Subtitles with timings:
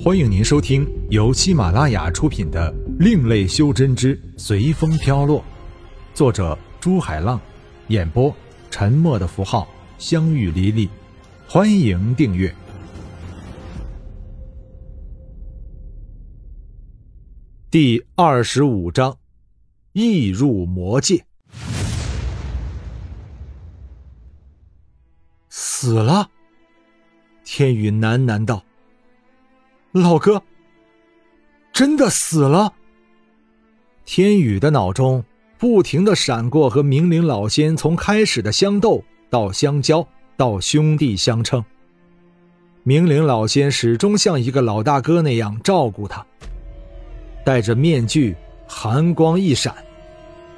[0.00, 5.40] 欢迎您收听由喜马拉雅出品的《另类修真之随风飘落》，
[6.14, 7.40] 作者朱海浪，
[7.88, 8.32] 演播
[8.70, 9.66] 沉默的符号、
[9.98, 10.88] 相遇离离。
[11.48, 12.54] 欢迎订阅
[17.68, 19.18] 第二十五章：
[19.94, 21.24] 易入魔界。
[25.48, 26.30] 死了，
[27.42, 28.62] 天宇喃喃道。
[29.92, 30.42] 老哥，
[31.72, 32.74] 真的死了。
[34.04, 35.24] 天宇的脑中
[35.56, 40.06] 不停的闪过和明灵老仙从开始的相斗到相交
[40.36, 41.64] 到兄弟相称。
[42.82, 46.24] 明灵老仙始终像一个老大哥那样照顾他。
[47.42, 48.36] 戴着面具，
[48.66, 49.74] 寒光一闪，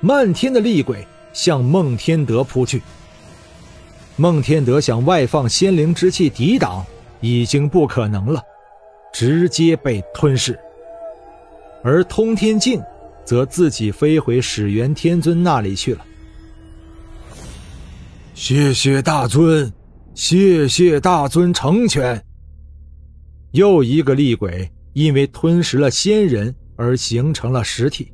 [0.01, 2.83] 漫天的厉鬼向孟天德扑去。
[4.17, 6.85] 孟天德想外放仙灵之气抵挡，
[7.21, 8.43] 已经不可能了。
[9.13, 10.59] 直接被吞噬，
[11.83, 12.81] 而通天镜
[13.25, 16.05] 则自己飞回始元天尊那里去了。
[18.35, 19.71] 谢谢大尊，
[20.15, 22.23] 谢谢大尊成全。
[23.53, 28.13] 又一个厉鬼因为吞食了仙人而形成了实体。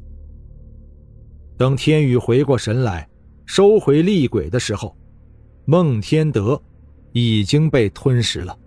[1.57, 3.09] 等天宇回过神来，
[3.47, 4.97] 收回厉鬼的时候，
[5.65, 6.61] 孟天德
[7.13, 8.59] 已经被吞食了。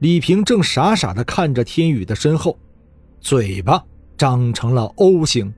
[0.00, 2.58] 李平正傻傻的看着天宇的身后，
[3.20, 3.84] 嘴巴
[4.16, 5.52] 张成了 O 型。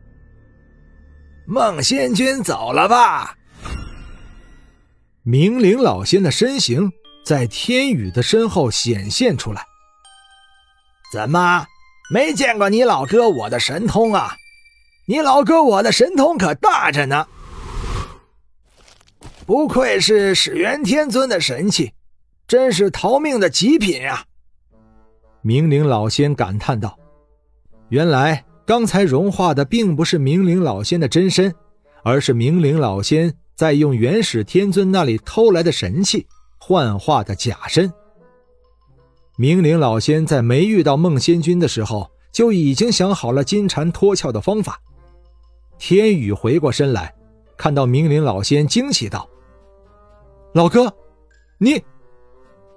[1.46, 3.36] 孟仙君走了吧？
[5.22, 6.90] 明灵老仙的身形
[7.24, 9.64] 在天宇的身后显现出来。
[11.12, 11.64] 怎么
[12.12, 14.34] 没见过你老哥我的神通啊？
[15.06, 17.28] 你老哥我的神通可大着呢，
[19.46, 21.92] 不愧是始元天尊的神器，
[22.48, 24.24] 真是逃命的极品啊！
[25.44, 26.96] 明灵老仙感叹道
[27.90, 31.53] ：“原来刚才融化的并不是明灵老仙的真身，
[32.04, 36.25] 而是明灵老仙在用元始天尊那里偷来的神器
[36.58, 37.92] 幻化的假身。
[39.36, 44.81] 明灵老仙在没遇到孟仙君的时候，就已经想好了金蝉脱壳的方法。”
[45.76, 47.12] 天宇回过身来，
[47.56, 49.28] 看到明灵老仙，惊喜道
[50.54, 50.94] ：“老哥，
[51.58, 51.82] 你，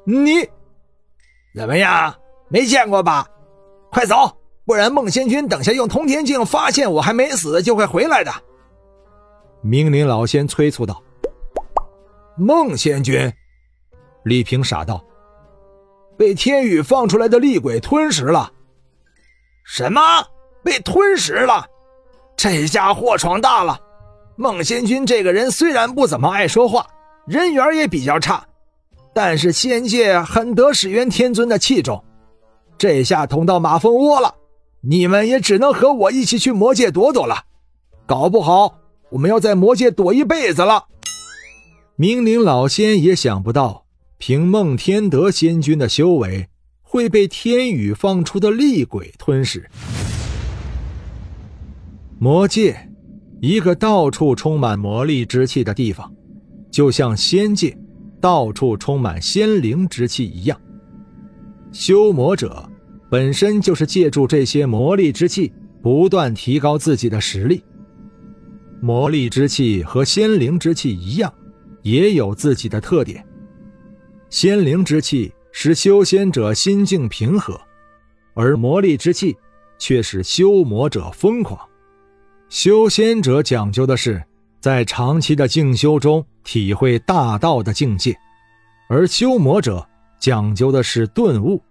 [0.03, 0.49] 你，
[1.53, 2.11] 怎么样？”
[2.47, 3.27] 没见过吧？
[3.91, 8.31] 快走，不然孟仙君等下用通天镜发现我还没死，就会回来的。
[9.61, 11.01] 明灵老仙催促道
[12.37, 13.31] ：“孟仙君。”
[14.23, 15.03] 李平傻道
[16.17, 18.51] ：“被天宇放出来的厉鬼吞食了。”
[19.65, 20.01] 什么？
[20.63, 21.65] 被吞食了？
[22.35, 23.79] 这下祸闯大了。
[24.35, 26.85] 孟仙君这个人虽然不怎么爱说话，
[27.25, 28.45] 人缘也比较差，
[29.13, 32.03] 但是仙界很得始元天尊的器重。
[32.77, 34.35] 这下捅到马蜂窝了，
[34.81, 37.45] 你们也只能和我一起去魔界躲躲了。
[38.05, 38.79] 搞不好
[39.11, 40.85] 我们要在魔界躲一辈子了。
[41.95, 43.85] 明灵老仙也想不到，
[44.17, 46.49] 凭孟天德仙君的修为，
[46.83, 49.69] 会被天宇放出的厉鬼吞噬。
[52.19, 52.89] 魔界，
[53.41, 56.13] 一个到处充满魔力之气的地方，
[56.69, 57.77] 就像仙界，
[58.19, 60.59] 到处充满仙灵之气一样。
[61.77, 62.65] 修魔者
[63.11, 65.51] 本身就是借助这些魔力之气，
[65.83, 67.61] 不断提高自己的实力。
[68.79, 71.31] 魔力之气和仙灵之气一样，
[71.81, 73.21] 也有自己的特点。
[74.29, 77.59] 仙灵之气使修仙者心境平和，
[78.35, 79.35] 而魔力之气
[79.77, 81.59] 却使修魔者疯狂。
[82.47, 84.23] 修仙者讲究的是
[84.61, 88.17] 在长期的静修中体会大道的境界，
[88.87, 89.85] 而修魔者。
[90.19, 91.61] 讲究的是顿悟，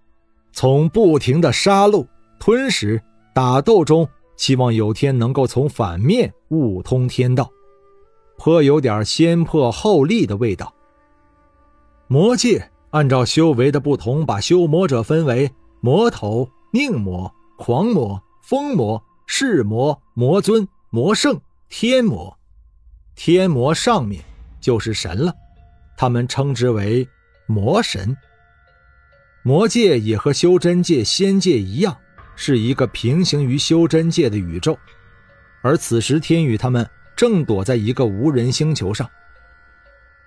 [0.53, 2.07] 从不停的杀戮、
[2.39, 3.03] 吞食、
[3.35, 7.51] 打斗中，希望有天能够从反面悟通天道，
[8.37, 10.73] 颇有点先破后立的味道。
[12.07, 22.39] 魔界按照修为的不同，把修魔者分为魔头、宁魔、狂魔、疯魔、噬魔、魔尊、魔圣、天魔。
[23.17, 24.23] 天魔上面
[24.61, 25.33] 就是神了，
[25.97, 27.09] 他们称之为
[27.47, 28.17] 魔神。
[29.47, 31.95] 魔界也和修真界、仙界一样，
[32.35, 34.75] 是一个平行于修真界的宇宙。
[35.61, 39.07] 而此时，天宇他们正躲在一个无人星球上。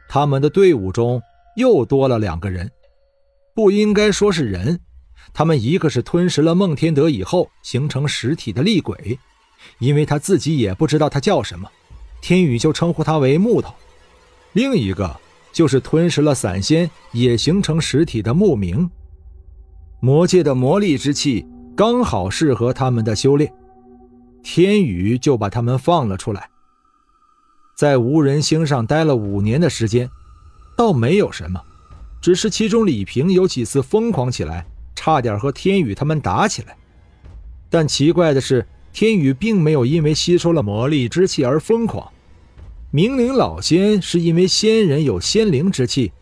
[0.08, 1.19] 他们的队伍中
[1.56, 2.69] 又多了两个人，
[3.56, 4.80] 不应该说是人，
[5.34, 9.18] 他们一个是吞食了孟天德以后形成实体的厉鬼，
[9.80, 11.68] 因为他自己也不知道他叫什么，
[12.22, 13.72] 天宇就称呼他为木头；
[14.54, 15.19] 另一个
[15.52, 18.88] 就是吞食了散仙也形成实体的木明。
[19.99, 21.45] 魔界的魔力之气
[21.75, 23.51] 刚好适合他们的修炼，
[24.44, 26.49] 天宇就把他们放了出来。
[27.75, 30.09] 在无人星上待了五年的时间，
[30.75, 31.61] 倒没有什么，
[32.21, 36.77] 只是其中李平有几次疯狂起来，差点和天宇他们打起来。
[37.69, 42.11] 但奇怪的是，天宇并没有因为吸收了魔力之气而疯狂。
[42.91, 46.13] 明灵老仙是因为仙人有仙灵之气，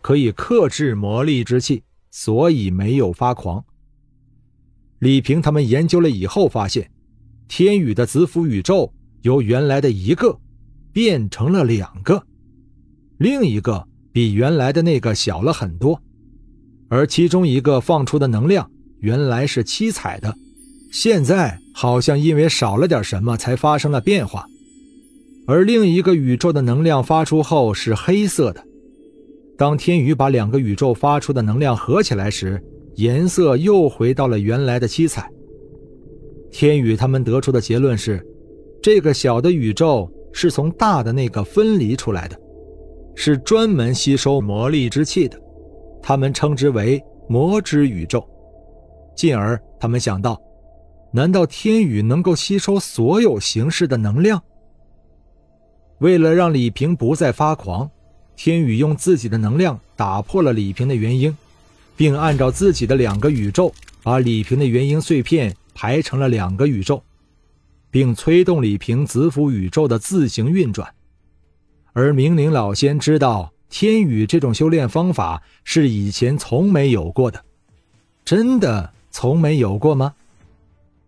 [0.00, 1.82] 可以克制魔力之气。
[2.18, 3.62] 所以没有发狂。
[5.00, 6.90] 李平他们研究了以后发现，
[7.46, 8.90] 天宇的子府宇宙
[9.20, 10.40] 由原来的一个
[10.94, 12.26] 变成了两个，
[13.18, 16.00] 另一个比原来的那个小了很多，
[16.88, 18.70] 而其中一个放出的能量
[19.00, 20.34] 原来是七彩的，
[20.90, 24.46] 现在好像因为少了点什么才发生了变化，
[25.46, 28.65] 而另一个宇宙的能量发出后是黑色的。
[29.56, 32.62] 当天宇把两个宇宙发出的能量合起来时，
[32.96, 35.30] 颜色又回到了原来的七彩。
[36.50, 38.24] 天宇他们得出的结论是，
[38.82, 42.38] 这个小的宇宙是从大的那个分离出来的，
[43.14, 45.40] 是专门吸收魔力之气的，
[46.02, 48.22] 他们称之为魔之宇宙。
[49.14, 50.38] 进而他们想到，
[51.10, 54.42] 难道天宇能够吸收所有形式的能量？
[56.00, 57.90] 为了让李平不再发狂。
[58.36, 61.34] 天宇用自己的能量打破了李平的元婴，
[61.96, 67.02] 并按照自己的两个宇宙把李平的元婴碎片排成了两个宇宙，
[67.90, 70.92] 并催动李平子府宇宙的自行运转。
[71.94, 77.42] 而明灵老仙知道天宇这种修炼方法是以前从没有过的，
[78.24, 80.14] 真的从没有过吗？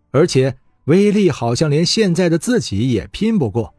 [0.09, 3.75] 而且威力好像连现在的自己也拼不过，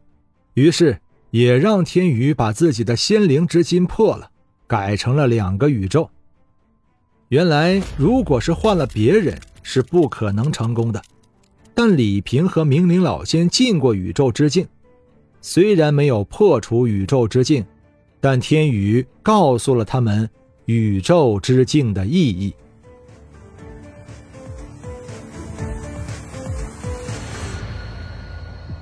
[0.53, 1.01] 于是。
[1.31, 4.29] 也让天宇把自己的仙灵之心破了，
[4.67, 6.09] 改成了两个宇宙。
[7.29, 11.01] 原来，如果是换了别人，是不可能成功的。
[11.73, 14.67] 但李平和明灵老仙进过宇宙之境，
[15.41, 17.65] 虽然没有破除宇宙之境，
[18.19, 20.29] 但天宇告诉了他们
[20.65, 22.53] 宇宙之境的意义。